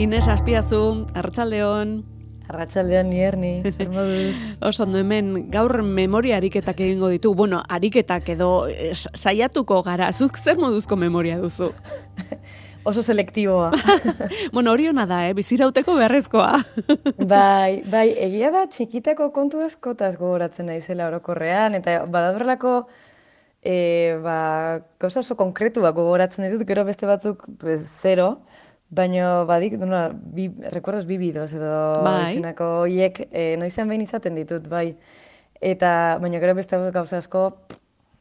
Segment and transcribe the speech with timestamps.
[0.00, 1.90] Ines Aspiazu, Arratsaldeon.
[2.48, 4.38] Arratsaldeon nierni, zer moduz?
[4.68, 7.34] Oso ondo hemen gaur memoria ariketak egingo ditu.
[7.36, 10.08] Bueno, ariketak edo eh, saiatuko gara.
[10.16, 11.68] Zuk zer moduzko memoria duzu?
[12.88, 13.74] Oso selektiboa.
[14.54, 15.36] bueno, hori hona da, eh?
[15.36, 16.48] bizirauteko beharrezkoa.
[17.20, 22.78] bai, bai, egia da txikitako kontu askotaz gogoratzen naizela orokorrean, eta badabrelako
[23.60, 24.40] e, ba,
[24.96, 28.38] gauza oso konkretuak gogoratzen ditut, gero beste batzuk pues, zero,
[28.90, 32.32] baina badik, duna, bi, rekordoz bi bidoz edo bai.
[32.32, 34.96] izenako hiek e, noizean behin izaten ditut, bai.
[35.60, 37.50] Eta, baina gero beste gauza asko,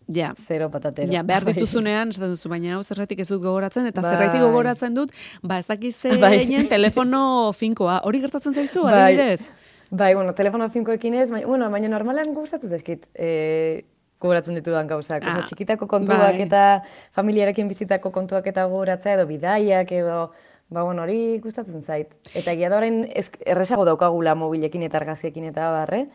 [0.09, 0.32] Ja.
[0.34, 1.12] Zero patatero.
[1.14, 4.16] Ja, behar dituzunean, esaten duzu, baina hau zerretik ez dut gogoratzen, eta bai.
[4.16, 6.48] zerretik gogoratzen dut, ba, ez dakiz bai.
[6.70, 8.00] telefono finkoa.
[8.09, 8.95] Hori gertatzen zaizu, bai.
[9.04, 9.52] adibidez?
[9.92, 13.86] Bai, bueno, telefono finkoekin ez, baina, bueno, baina normalean gustatu zeskit, e,
[14.20, 15.23] gogoratzen ditudan gauzak.
[15.30, 16.45] Ah, txikitako kontuak bai.
[16.48, 16.81] eta
[17.16, 20.22] familiarekin bizitako kontuak eta gogoratzea edo bidaiak edo...
[20.70, 22.14] Ba, bueno, hori gustatzen zait.
[22.34, 23.04] Eta gira da orain
[23.46, 26.06] erresago daukagula mobilekin eta argaziekin eta barre,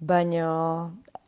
[0.00, 0.48] baina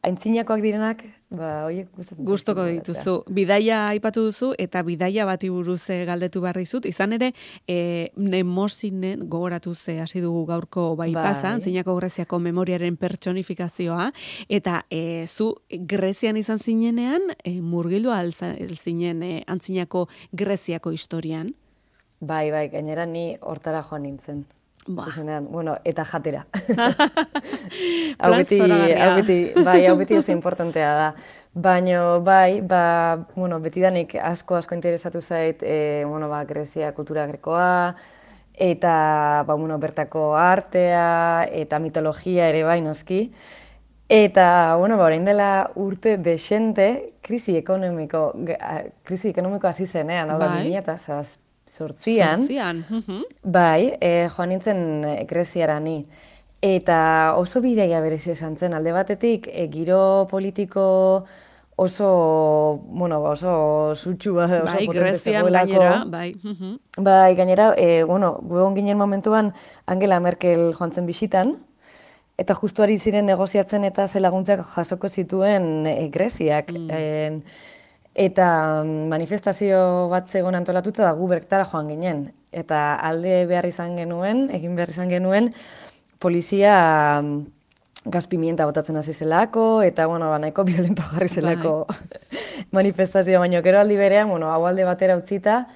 [0.03, 1.86] aintzinakoak direnak Ba, oie,
[2.22, 3.14] Gustoko dituzu.
[3.34, 6.86] Bidaia aipatu duzu eta bidaia bati buruz eh, galdetu behar dizut.
[6.86, 7.33] Izan ere,
[7.67, 11.25] e, nemosinen gogoratu ze hasi dugu gaurko bai, bai.
[11.30, 14.11] pasa, zinako Greziako memoriaren pertsonifikazioa,
[14.48, 18.12] eta e, zu Grezian izan zinenean, e, murgildu
[18.77, 21.55] zinen e, antzinako Greziako historian?
[22.25, 24.44] Bai, bai, gainera ni hortara joan nintzen.
[24.86, 25.06] Ba.
[25.06, 26.44] Zuzenean, bueno, eta jatera.
[28.20, 31.06] hau beti, hau beti, bai, hau beti oso importantea da.
[31.55, 37.27] Baina, bai, ba, bueno, beti danik asko asko interesatu zait, e, bueno, ba, Grezia kultura
[37.27, 37.95] grekoa,
[38.52, 38.97] eta,
[39.47, 43.30] ba, bueno, bertako artea, eta mitologia ere bai, noski.
[44.08, 48.27] Eta, bueno, ba, orain dela urte desente, krisi ekonomiko,
[49.02, 50.84] krisi ekonomiko hasi zenean, hau da, bai
[51.67, 52.47] sortzian,
[53.43, 56.05] bai, e, joan nintzen eh, Greziara ni.
[56.65, 61.27] Eta oso bideia berezi esan zen, alde batetik, e, giro politiko
[61.77, 62.08] oso,
[62.86, 66.35] bueno, oso zutxua, oso bai, Grezian gainera, bai.
[66.97, 69.53] Bai, gainera, e, bueno, guegon ginen momentuan
[69.86, 71.58] Angela Merkel joan zen bisitan,
[72.39, 76.73] eta justuari ziren negoziatzen eta zelaguntzak jasoko zituen e, Greziak.
[76.73, 77.42] Mm.
[78.14, 82.29] Eta mm, manifestazio bat zegoen antolatuta da gu bertara joan ginen.
[82.55, 85.51] Eta alde behar izan genuen, egin behar izan genuen,
[86.23, 86.74] polizia
[87.23, 87.41] mm,
[88.05, 92.23] gazpimienta botatzen hasi zelako, eta bueno, ba, nahiko violento jarri zelako bai.
[92.79, 93.63] manifestazio baino.
[93.63, 95.67] Gero aldi berean, bueno, hau alde batera utzita,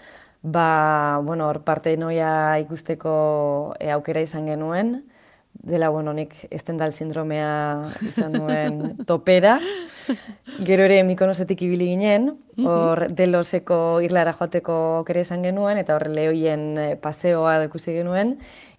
[0.42, 5.00] ba, bueno, hor parte noia ikusteko e, aukera izan genuen,
[5.58, 9.58] dela, bueno, nik estendal sindromea izan nuen topera.
[10.58, 12.66] Gero ere mikonosetik ibili ginen, mhm.
[12.66, 18.38] hor deloseko irlara joateko kere izan genuen, eta hor lehoien eh, paseoa ikusi genuen,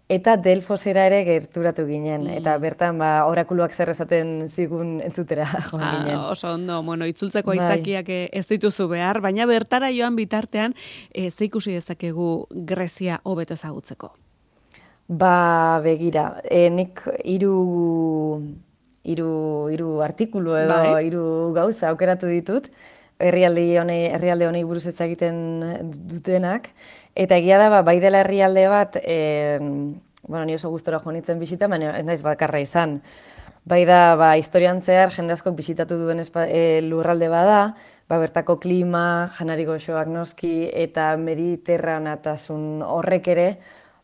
[0.09, 2.37] eta delfosera ere gerturatu ginen, mm.
[2.41, 6.15] eta bertan ba, orakuluak zer esaten zigun entzutera joan ah, ginen.
[6.33, 7.59] Oso ondo, bueno, itzultzeko bai.
[7.61, 10.73] aitzakiak eh, ez dituzu behar, baina bertara joan bitartean,
[11.13, 14.15] e, ze ikusi dezakegu Grezia hobeto ezagutzeko?
[15.09, 17.53] Ba, begira, e, nik hiru
[19.03, 21.03] hiru hiru artikulu edo bai.
[21.07, 22.69] hiru gauza aukeratu ditut.
[23.19, 25.39] Herrialde honei herrialde honei buruz ez egiten
[26.09, 26.69] dutenak.
[27.15, 29.59] Eta egia da ba, bai dela herrialde bat e,
[30.27, 32.99] bueno, ni oso gustora jo nitzen bisita baina ez naiz bakarra izan.
[33.65, 37.75] Bai da ba historian zehar jende askok bisitatu duen e, lurralde bada
[38.09, 43.49] ba, bertako klima janari goxoak noski eta mediterranatasun horrek ere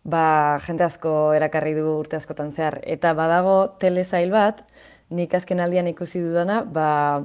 [0.06, 2.80] ba, jende asko erakarri du urte askotan zehar.
[2.86, 4.64] Eta badago telesail bat,
[5.10, 7.24] nik azken aldian ikusi dudana, ba,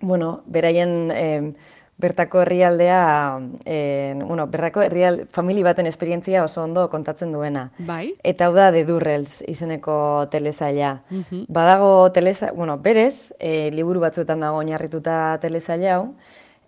[0.00, 1.54] bueno, beraien
[1.96, 7.68] bertako herrialdea, e, bueno, bertako herrial, famili baten esperientzia oso ondo kontatzen duena.
[7.78, 8.16] Bai.
[8.24, 10.96] Eta hau da The Durrells izeneko telesaila.
[11.10, 16.08] Mm Badago telesa, bueno, berez, e, liburu batzuetan dago oinarrituta telesaila hau,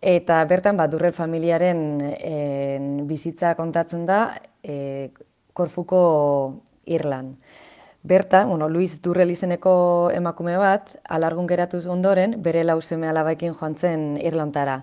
[0.06, 1.78] Eta bertan, bat, Durrell familiaren
[2.20, 5.10] en, bizitza kontatzen da, e,
[5.54, 7.36] Korfuko Irlan.
[8.02, 14.04] Berta, bueno, Luis Durrell izeneko emakume bat, alargun geratu ondoren, bere lauzeme alabaikin joan zen
[14.22, 14.82] Irlantara.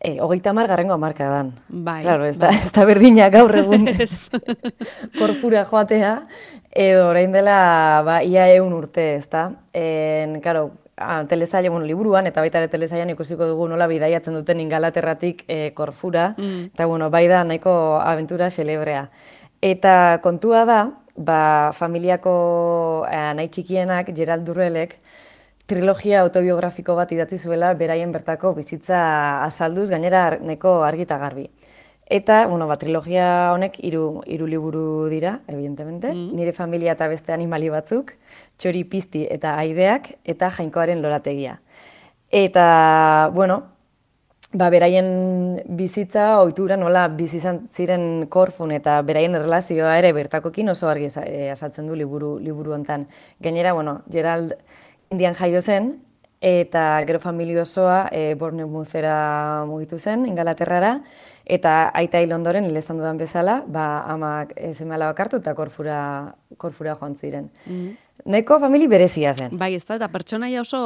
[0.00, 1.28] E, hogeita mar garrengo amarka.
[1.68, 2.02] Bai.
[2.04, 2.60] Claro, ez, da, bai.
[2.62, 3.88] ez da berdina gaur egun
[5.18, 6.14] korfura joatea,
[6.70, 9.50] edo orain dela ba, ia eun urte, ez da.
[9.74, 10.70] En, karo,
[11.28, 16.34] telesaia, bueno, liburuan, eta baita ere telesaian ikusiko dugu nola bidaiatzen duten ingalaterratik e, korfura,
[16.36, 16.72] mm.
[16.74, 17.72] eta bueno, bai da nahiko
[18.02, 19.08] aventura celebrea.
[19.62, 20.80] Eta kontua da,
[21.16, 24.94] ba, familiako eh, nahi txikienak, Gerald Durrelek,
[25.68, 29.00] trilogia autobiografiko bat idatzi zuela beraien bertako bizitza
[29.44, 31.48] azalduz, gainera nahiko argita garbi.
[32.10, 36.14] Eta, bueno, ba, trilogia honek hiru hiru liburu dira, evidentemente.
[36.14, 36.36] Mm.
[36.36, 38.14] Nire familia eta beste animali batzuk,
[38.56, 41.58] txori pizti eta aideak, eta jainkoaren lorategia.
[42.32, 43.60] Eta, bueno,
[44.52, 51.12] ba, beraien bizitza, ohitura nola bizizan ziren korfun eta beraien erlazioa ere bertakokin oso argi
[51.26, 53.04] eh, azaltzen du liburu, liburu hontan.
[53.38, 54.56] Gainera, bueno, Gerald
[55.10, 55.98] indian jaio zen,
[56.40, 61.02] eta gero familia osoa e, Muzera mugitu zen, Ingalaterrara,
[61.48, 66.00] eta aita hil ondoren, hilezan dudan bezala, ba, amak zemala bakartu eta korfura,
[66.56, 67.50] korfura joan ziren.
[67.66, 67.96] Mm
[68.26, 69.52] Neko famili berezia zen.
[69.58, 70.80] Bai, ez da, eta pertsonaia oso,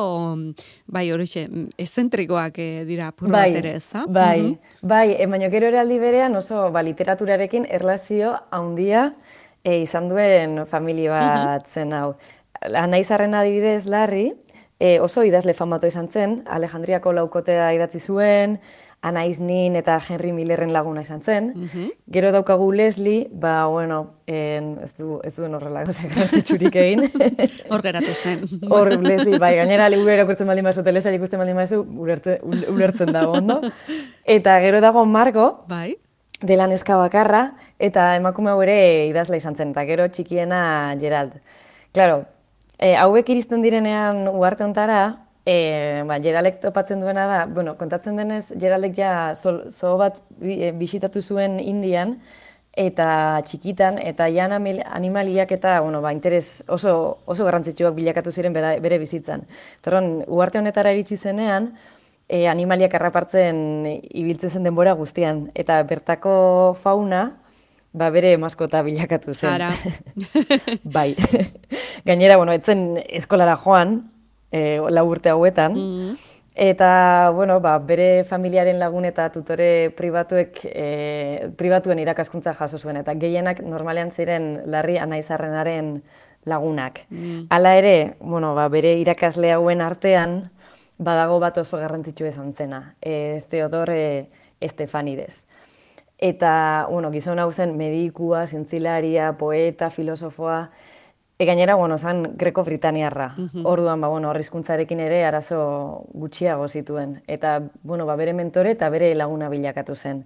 [0.93, 1.47] bai, horixe,
[1.81, 4.05] eszentrikoak eh, dira purro bai, ere, ez da?
[4.06, 4.88] Bai, mm -hmm.
[4.88, 9.15] bai, e, baina gero ere aldi berean oso, ba, literaturarekin erlazio handia
[9.65, 12.15] e, izan duen familia bat zen hau.
[12.61, 14.35] Anaizarren adibidez, larri,
[14.79, 18.58] e, oso idazle famatu izan zen, Alejandriako laukotea idatzi zuen,
[19.02, 21.49] Anaiz Nin eta Henry Millerren laguna izan zen.
[21.56, 21.88] Mhm.
[22.12, 27.02] Gero daukagu Leslie, ba, bueno, en, ez, du, ez duen horrela gozak garrantzitsurik egin.
[27.72, 28.44] Hor geratu zen.
[28.70, 32.38] Hor, Leslie, bai, gainera, liburu erakurtzen baldin mazu, telesa ikusten baldin mazu, ulertzen,
[32.70, 33.58] ulertzen dago, ondo.
[34.25, 35.96] Eta gero dago Margo, bai.
[36.40, 41.40] dela neska bakarra, eta emakume hau ere idazla izan zen, eta gero txikiena Gerald.
[41.93, 42.22] Claro,
[42.82, 48.53] E, hauek iristen direnean uarte ontara, e, ba, Geralek topatzen duena da, bueno, kontatzen denez,
[48.59, 52.19] Geralek ja zo bat e, bisitatu zuen Indian,
[52.73, 58.79] eta txikitan, eta jan animaliak eta bueno, ba, interes oso, oso garrantzitsuak bilakatu ziren bere,
[58.81, 59.44] bere bizitzan.
[59.85, 61.73] Torron, uarte honetara iritsi zenean,
[62.29, 67.27] e, animaliak harrapartzen ibiltzen zen denbora guztian, eta bertako fauna,
[67.93, 69.53] ba, bere maskota bilakatu zen.
[69.53, 69.71] Ara.
[70.97, 71.12] bai.
[72.09, 74.12] Gainera, bueno, etzen eskolara joan,
[74.52, 76.28] e, lau urte hauetan, mm-hmm.
[76.54, 83.14] Eta, bueno, ba, bere familiaren lagun eta tutore pribatuek, e, pribatuen irakaskuntza jaso zuen, eta
[83.16, 86.02] gehienak normalean ziren larri anaizarrenaren
[86.44, 87.06] lagunak.
[87.08, 87.46] Mm.
[87.49, 90.50] Hala ere, bueno, ba, bere irakasle hauen artean,
[90.98, 94.28] badago bat oso garrantzitsu esan zena, e, Theodore
[94.60, 95.46] Estefanides.
[96.22, 100.69] Eta, bueno, gizon hau zen medikua, zintzilaria, poeta, filosofoa,
[101.43, 103.35] e gainera, bueno, zan greko-britaniarra.
[103.37, 107.17] Mm Orduan, ba, bueno, horrizkuntzarekin ere arazo gutxiago zituen.
[107.27, 110.23] Eta, bueno, ba, bere mentore eta bere laguna bilakatu zen.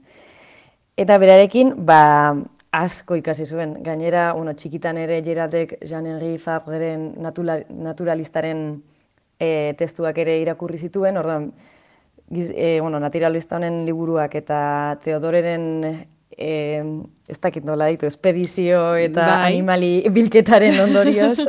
[0.96, 2.36] Eta berarekin, ba,
[2.70, 3.78] asko ikasi zuen.
[3.82, 8.66] Gainera, bueno, txikitan ere Geraldek Jean-Henri Fabreren naturalistaren
[9.40, 11.48] e, testuak ere irakurri zituen, orduan,
[12.28, 14.60] giz, e, bueno, naturalista honen liburuak eta
[15.04, 15.64] Teodoreren
[16.36, 16.82] e,
[17.28, 19.54] ez dakit nola ditu, espedizio eta bai.
[19.54, 21.40] animali bilketaren ondorioz.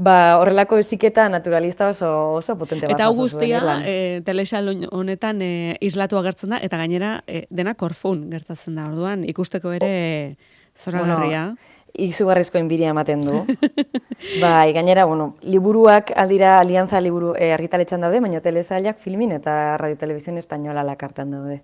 [0.00, 2.94] ba, horrelako eziketa naturalista oso, oso potente bat.
[2.96, 5.50] Eta guztia, e, telesal honetan e,
[5.84, 9.92] islatu agertzen da, eta gainera e, dena korfun gertatzen da, orduan, ikusteko ere
[10.76, 11.56] zora bueno,
[12.00, 13.42] izugarrizko enbiria ematen du.
[14.44, 19.98] bai, gainera, bueno, liburuak aldira alianza liburu e, argitaletxan daude, baina telezailak filmin eta radio
[20.00, 21.60] televizioen espainola lakartan daude.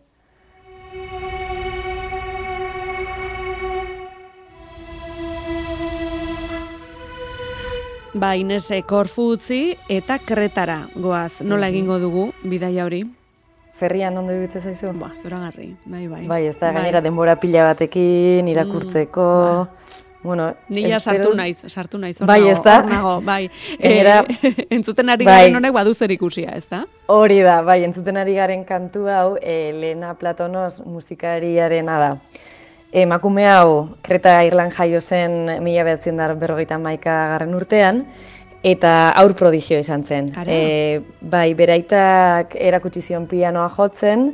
[8.17, 11.43] Ba, Inez, eh, korfu utzi eta kretara goaz.
[11.45, 13.03] Nola egingo dugu, bidaia hori?
[13.77, 14.95] Ferrian ondo iruditzen zaizu?
[14.97, 16.23] Ba, zora garri, bai, bai.
[16.25, 16.79] Bai, ez da, bai.
[16.79, 19.27] gainera denbora pila batekin, irakurtzeko...
[19.27, 20.03] Mm, ba.
[20.23, 22.79] Bueno, Nila sartu naiz, sartu naiz, bai, nago, ez da?
[22.89, 23.51] nago, bai.
[23.79, 25.37] Era, e, entzuten ari bai.
[25.43, 26.87] garen honek badu zer ikusia, ez da?
[27.13, 32.11] Hori da, bai, entzuten ari garen kantu hau, e, Lena Platonos musikariarena da.
[32.97, 37.99] Emakume hau, Kreta Irlan jaio zen mila behatzen berrogeita maika garren urtean,
[38.65, 40.31] eta aur prodigio izan zen.
[40.49, 44.31] E, bai, beraitak erakutsi zion pianoa jotzen,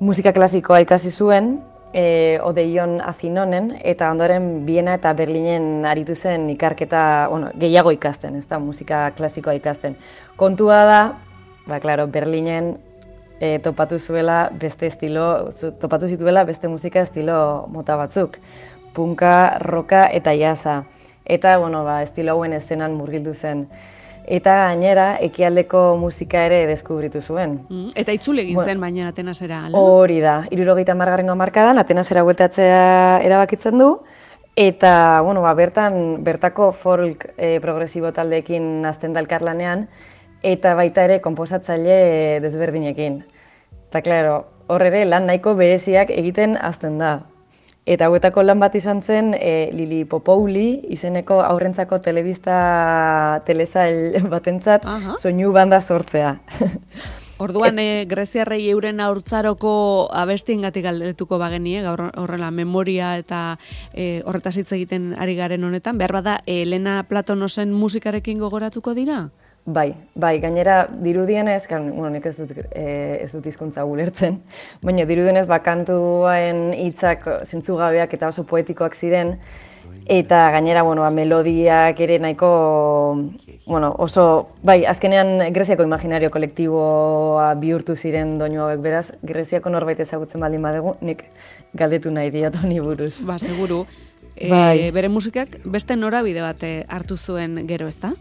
[0.00, 1.60] musika klasikoa ikasi zuen,
[1.94, 8.48] e, Odeion Azinonen, eta ondoren Biena eta Berlinen aritu zen ikarketa, bueno, gehiago ikasten, ez
[8.50, 9.94] da, musika klasikoa ikasten.
[10.34, 11.00] Kontua da,
[11.70, 12.74] ba, klaro, Berlinen
[13.40, 15.48] e, topatu zuela beste estilo,
[15.80, 18.38] topatu zituela beste musika estilo mota batzuk.
[18.94, 20.84] Punka, roka eta jasa.
[21.24, 23.68] Eta, bueno, ba, estilo hauen eszenan murgildu zen.
[24.28, 27.60] Eta gainera, ekialdeko musika ere deskubritu zuen.
[27.68, 29.78] Mm, eta itzule egin zen, baina Atenasera, ala?
[29.78, 33.88] Hori da, irurogeita margarrengo markadan, Atenasera guetatzea erabakitzen du,
[34.56, 39.86] eta, bueno, ba, bertan, bertako folk e, progresibo taldeekin azten dalkarlanean,
[40.42, 43.22] eta baita ere komposatzaile desberdinekin.
[43.88, 47.18] Eta, klaro, hor ere, lan nahiko bereziak egiten azten da.
[47.88, 54.84] Eta hauetako lan bat izan zen e, Lili Popouli, izeneko aurrentzako telebista telesail batentzat,
[55.16, 56.36] soinu banda sortzea.
[57.38, 59.72] Orduan, e, greziarrei euren aurtzaroko
[60.10, 63.42] abestiengatik galdetuko bagenie, gaur horrela memoria eta
[63.94, 69.28] e, horretaz hitz egiten ari garen honetan, behar bada, Elena Platonosen musikarekin gogoratuko dira?
[69.68, 72.84] Bai, bai, gainera dirudienez, kan, bueno, nik ez dut, e,
[73.20, 74.38] ez dut izkuntza gulertzen,
[74.80, 79.34] baina dirudienez bakantuaen hitzak zentzugabeak eta oso poetikoak ziren,
[80.08, 82.48] eta gainera, bueno, ba, melodiak ere nahiko,
[83.66, 84.24] bueno, oso,
[84.64, 90.94] bai, azkenean Greziako imaginario kolektiboa bihurtu ziren doinu hauek beraz, Greziako norbait ezagutzen baldin badegu,
[91.04, 91.26] nik
[91.76, 93.18] galdetu nahi diot honi buruz.
[93.28, 93.84] Ba, seguru.
[94.38, 94.88] Bai.
[94.94, 98.14] bere musikak beste norabide bat hartu zuen gero, ezta?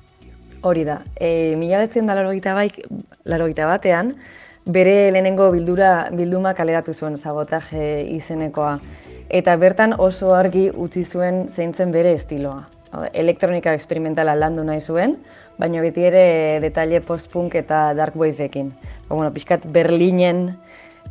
[0.67, 0.99] Hori da.
[1.15, 4.15] E, mila betzen da laro batean,
[4.65, 8.79] bere lehenengo bildura bilduma kaleratu zuen sabotaje izenekoa.
[9.29, 12.65] Eta bertan oso argi utzi zuen zeintzen bere estiloa.
[13.13, 15.17] Elektronika eksperimentala landu nahi zuen,
[15.59, 18.71] baina beti ere detalle post-punk eta dark wave-ekin.
[19.07, 20.57] Ba, bueno, pixkat Berlinen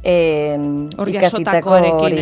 [0.05, 2.21] hori ikasitako hori.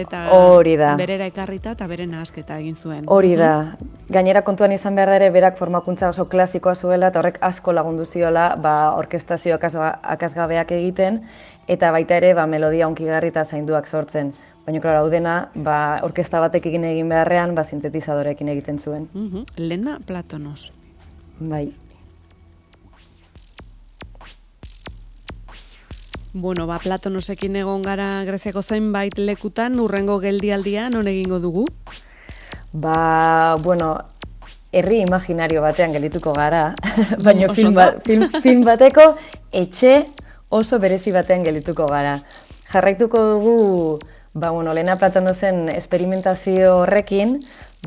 [0.00, 0.94] Eta hori da.
[0.98, 3.04] Berera ekarrita eta bere nahasketa egin zuen.
[3.06, 3.76] Hori da.
[4.08, 8.04] Gainera kontuan izan behar da ere berak formakuntza oso klasikoa zuela eta horrek asko lagundu
[8.04, 11.22] ziola ba, orkestazio akasgabeak egiten
[11.68, 14.32] eta baita ere ba, melodia onkigarri eta zainduak sortzen.
[14.64, 19.08] Baina, klar, hau dena, ba, orkesta batek egin egin beharrean, ba, sintetizadorekin egiten zuen.
[19.60, 20.72] Lena Platonos.
[21.38, 21.66] Bai.
[26.34, 31.62] Bueno, ba, Platonosekin egon gara Greziako zenbait lekutan, urrengo geldialdia non egingo dugu?
[32.72, 33.92] Ba, bueno,
[34.74, 36.72] herri imaginario batean geldituko gara,
[37.24, 39.12] baina film, ba, film, film bateko
[39.54, 40.08] etxe
[40.50, 42.16] oso berezi batean geldituko gara.
[42.72, 43.56] Jarraituko dugu,
[44.34, 47.38] ba, bueno, Lena Platonosen esperimentazio horrekin,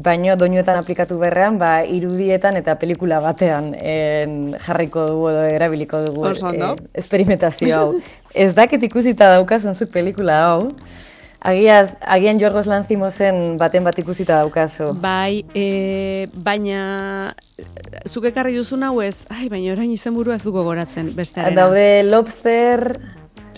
[0.03, 6.27] Baino doinuetan aplikatu berrean, ba, irudietan eta pelikula batean en, jarriko dugu edo erabiliko dugu
[6.29, 7.89] e, esperimentazio hau.
[8.37, 10.71] Ez dakit ikusita daukazun zuk pelikula hau,
[11.47, 14.89] Agiaz, agian Jorgos Lanzimosen baten bat ikusita daukazu.
[14.99, 17.33] Bai, e, baina
[18.09, 22.01] zuk ekarri duzun hau ez, ai, baina orain izen burua ez dugu goratzen, beste Daude
[22.09, 22.83] Lobster,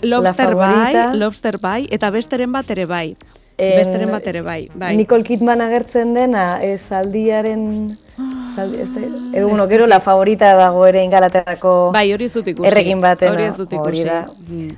[0.04, 3.06] Lobster bai, Lobster bai, eta besteren bat ere bai.
[3.60, 4.60] Besteren bat ere, bai.
[4.74, 4.94] bai.
[4.96, 7.64] Nicole Kidman agertzen dena, ez aldiaren...
[8.54, 9.00] Zaldi, ez da,
[9.38, 11.74] edo, bueno, gero la favorita dago ere ingalaterako...
[11.94, 12.70] Bai, hori ez dut ikusi.
[12.70, 13.36] Errekin batena.
[13.36, 14.06] Hori ez dut ikusi.
[14.48, 14.70] Mm.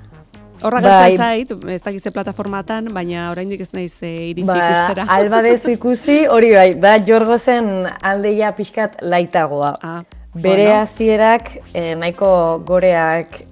[0.63, 1.17] Horra bai.
[1.17, 5.07] zait, ez dakize plataformatan, baina oraindik ez naiz e, iritsi ba, ikustera.
[5.11, 9.73] Alba dezu ikusi, hori bai, da jorgo zen aldeia pixkat laitagoa.
[9.83, 13.43] Ah, Bere hasierak eh, nahiko goreak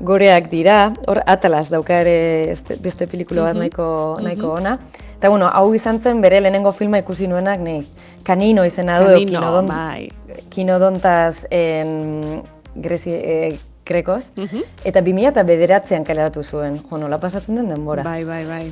[0.00, 3.62] goreak dira, hor Atlas dauka ere beste pelikula bat mhm.
[3.64, 3.88] nahiko,
[4.22, 4.78] nahiko ona.
[5.16, 7.86] Eta bueno, hau izan zen bere lehenengo filma ikusi nuenak, ni
[8.26, 10.08] kanino izena du, kinodon, bai.
[10.50, 12.42] kinodontaz en,
[12.74, 14.66] grezi, e, krekoz, mhm.
[14.84, 18.04] eta 2000 eta bederatzean kaleratu zuen, jo, nola pasatzen den denbora.
[18.04, 18.64] Bai, bai, bai.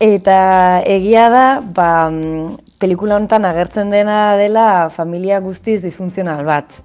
[0.00, 2.08] Eta egia da, ba,
[2.80, 6.80] pelikula honetan agertzen dena dela familia guztiz disfuntzional bat.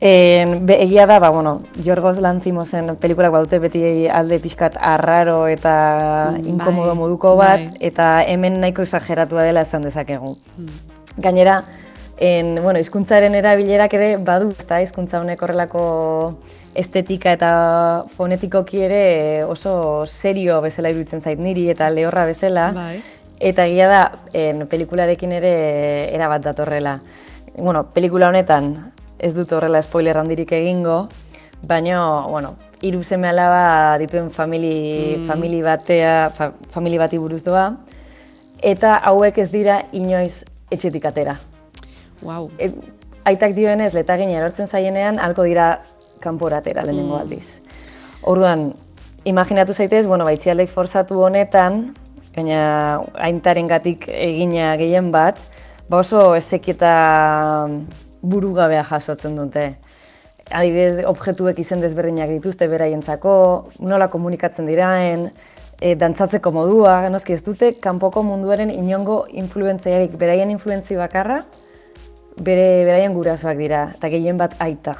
[0.00, 5.72] En, be, egia da, ba, bueno, Jorgos Lanzimosen pelikulak badute beti alde pixkat arraro eta
[6.36, 7.80] bai, inkomodo moduko bat, bai.
[7.88, 10.36] eta hemen nahiko exageratua dela esan dezakegu.
[10.54, 10.76] Hmm.
[11.18, 11.64] Gainera,
[12.16, 15.82] en, bueno, izkuntzaren erabilerak ere badu, ezta izkuntza honek horrelako
[16.78, 17.50] estetika eta
[18.14, 19.02] fonetikoki ere
[19.42, 22.68] oso serio bezala iruditzen zait niri eta lehorra bezala.
[22.76, 23.00] Bai.
[23.50, 25.56] Eta egia da, en, pelikularekin ere
[26.14, 27.00] erabat datorrela.
[27.56, 31.08] Bueno, pelikula honetan, ez dut horrela spoiler handirik egingo,
[31.66, 35.26] baina, bueno, hiru seme alaba dituen famili, mm.
[35.26, 37.72] famili batea, fa, famili bati buruz doa,
[38.62, 41.38] eta hauek ez dira inoiz etxetik atera.
[42.22, 42.50] Wow.
[43.28, 45.84] aitak dioenez, letagin erortzen zaienean, halko dira
[46.22, 47.20] kanporatera lehenengo mm.
[47.20, 47.60] aldiz.
[48.26, 48.72] Orduan,
[49.28, 51.92] imaginatu zaitez, bueno, baitzialdek forzatu honetan,
[52.34, 55.40] gaina aintaren gatik egina gehien bat,
[55.88, 57.68] ba oso ezeketa
[58.22, 59.68] burugabea jasotzen dute.
[60.48, 63.32] Adibidez, objektuek izen desberdinak dituzte beraientzako,
[63.84, 65.28] nola komunikatzen diraen,
[65.80, 71.42] e, dantzatzeko modua, noski ez dute, kanpoko munduaren inongo influentziarik, beraien influentzi bakarra,
[72.40, 74.96] bere beraien gurasoak dira, eta gehien bat aita.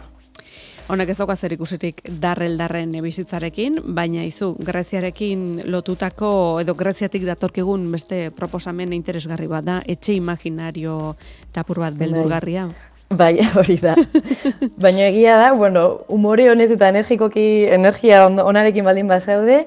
[0.88, 6.30] Honek ez dauka zer ikusitik darrel-darren bizitzarekin, baina izu, Greziarekin lotutako,
[6.62, 10.94] edo Greziatik datorkigun beste proposamen interesgarri bat da, etxe imaginario
[11.52, 12.06] tapur bat bai.
[12.06, 12.64] beldurgarria.
[13.08, 13.94] Bai, hori da.
[14.76, 19.62] Baina egia da, bueno, umore honez eta energikoki, energia onarekin baldin bat zaude,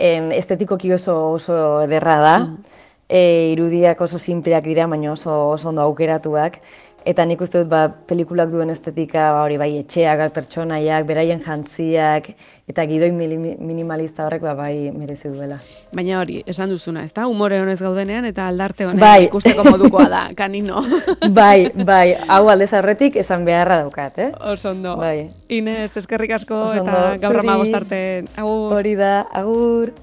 [0.00, 2.36] estetikoki oso, oso ederra da.
[2.46, 2.78] Mm.
[3.10, 3.20] E,
[3.52, 6.60] irudiak oso simpleak dira, baina oso, oso ondo aukeratuak.
[7.08, 12.28] Eta nik uste dut ba, pelikulak duen estetika, ba, hori bai etxeak, pertsonaiak, beraien jantziak,
[12.68, 15.56] eta gidoi minimalista horrek ba, bai merezi duela.
[15.96, 17.24] Baina hori, esan duzuna, ez da?
[17.30, 19.24] Humore honez gaudenean eta aldarte honen bai.
[19.30, 20.84] ikusteko modukoa da, kanino.
[21.32, 24.30] bai, bai, hau aldez aurretik esan beharra daukat, eh?
[24.52, 24.96] Osondo.
[25.00, 25.30] Bai.
[25.48, 26.90] Inez, eskerrik asko Osondo.
[26.92, 28.04] eta gaur ama bostarte.
[28.36, 28.76] Agur.
[28.76, 29.94] Hori da, agur.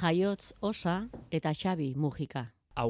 [0.00, 2.55] Jaiotz Osa eta Xabi Mujika.